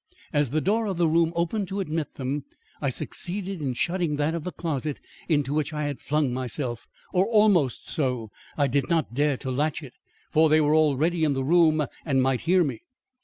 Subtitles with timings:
[0.33, 2.43] As the door of the room opened to admit them,
[2.81, 7.27] I succeeded in shutting that of the closet into which I had flung myself, or
[7.27, 8.31] almost so.
[8.57, 9.93] I did not dare to latch it,
[10.31, 12.81] for they were already in the room and might hear me.